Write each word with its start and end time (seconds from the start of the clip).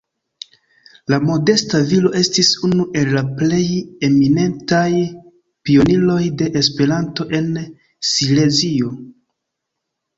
La 1.13 1.19
modesta 1.25 1.81
viro 1.91 2.11
estis 2.21 2.49
unu 2.69 2.87
el 3.03 3.13
la 3.19 3.23
plej 3.43 3.61
eminentaj 4.09 4.89
pioniroj 5.71 6.19
de 6.43 6.51
Esperanto 6.65 7.31
en 7.43 7.51
Silezio. 8.15 8.95